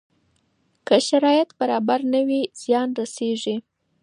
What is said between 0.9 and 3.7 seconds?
دا شرایط برابر نه وي زیان رسېږي.